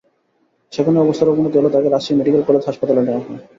সেখানে 0.71 0.97
অবস্থার 0.99 1.31
অবনতি 1.31 1.55
হলে 1.57 1.69
তাকে 1.71 1.87
রাজশাহী 1.87 2.17
মেডিকেল 2.19 2.41
কলেজ 2.45 2.63
হাসপাতালে 2.67 3.01
নেওয়া 3.03 3.21
হয়। 3.21 3.39